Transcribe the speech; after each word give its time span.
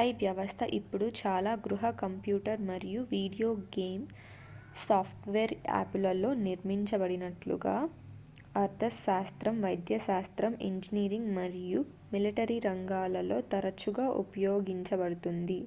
ai 0.00 0.06
వ్యవస్థ 0.20 0.60
ఇప్పుడు 0.76 1.06
చాలా 1.18 1.50
గృహ 1.64 1.90
కంప్యూటర్ 2.00 2.62
మరియు 2.70 3.00
వీడియో 3.12 3.48
గేమ్ 3.76 4.02
సాఫ్ట్వేర్ 4.80 5.54
యాపులలో 5.68 6.30
నిర్మించబడినట్లుగా 6.42 7.76
అర్థశాస్త్రం 8.56 9.56
వైద్యశాస్త్రం 9.64 10.54
ఇంజనీరింగ్ 10.68 11.32
మరియు 11.38 11.82
మిలిటరీ 12.14 12.58
రంగాలలో 12.68 13.40
తరచుగా 13.54 14.08
ఉపయోగించబడుతుంది 14.24 15.60